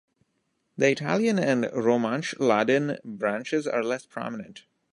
[0.79, 4.63] The Italian and Romansch-Ladin branches are less prominent.